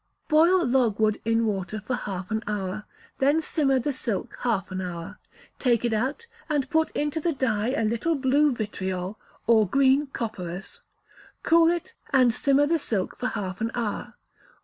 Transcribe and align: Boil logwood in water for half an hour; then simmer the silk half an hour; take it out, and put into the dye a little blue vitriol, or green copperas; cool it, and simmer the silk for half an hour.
Boil 0.27 0.65
logwood 0.65 1.21
in 1.25 1.45
water 1.45 1.79
for 1.79 1.93
half 1.93 2.31
an 2.31 2.43
hour; 2.47 2.85
then 3.19 3.39
simmer 3.39 3.77
the 3.77 3.93
silk 3.93 4.35
half 4.39 4.71
an 4.71 4.81
hour; 4.81 5.19
take 5.59 5.85
it 5.85 5.93
out, 5.93 6.25
and 6.49 6.67
put 6.71 6.89
into 6.95 7.19
the 7.21 7.33
dye 7.33 7.69
a 7.77 7.83
little 7.83 8.15
blue 8.15 8.51
vitriol, 8.51 9.19
or 9.45 9.67
green 9.67 10.07
copperas; 10.07 10.81
cool 11.43 11.67
it, 11.67 11.93
and 12.11 12.33
simmer 12.33 12.65
the 12.65 12.79
silk 12.79 13.19
for 13.19 13.27
half 13.27 13.61
an 13.61 13.69
hour. 13.75 14.15